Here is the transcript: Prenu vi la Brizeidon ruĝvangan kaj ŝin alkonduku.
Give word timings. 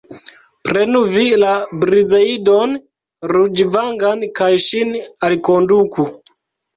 Prenu 0.67 0.99
vi 1.15 1.25
la 1.41 1.49
Brizeidon 1.83 2.73
ruĝvangan 3.33 4.23
kaj 4.39 4.49
ŝin 4.65 4.97
alkonduku. 5.29 6.07